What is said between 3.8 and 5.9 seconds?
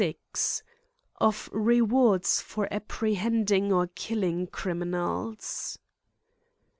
killing Criminals.